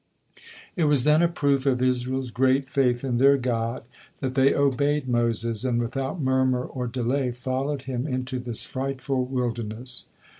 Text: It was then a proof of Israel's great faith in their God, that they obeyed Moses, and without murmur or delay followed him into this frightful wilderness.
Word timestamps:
It 0.75 0.85
was 0.85 1.03
then 1.03 1.21
a 1.21 1.27
proof 1.27 1.67
of 1.67 1.79
Israel's 1.79 2.31
great 2.31 2.71
faith 2.71 3.03
in 3.03 3.17
their 3.17 3.37
God, 3.37 3.83
that 4.19 4.33
they 4.33 4.51
obeyed 4.51 5.07
Moses, 5.07 5.63
and 5.63 5.79
without 5.79 6.19
murmur 6.19 6.63
or 6.63 6.87
delay 6.87 7.29
followed 7.31 7.83
him 7.83 8.07
into 8.07 8.39
this 8.39 8.63
frightful 8.63 9.23
wilderness. 9.25 10.07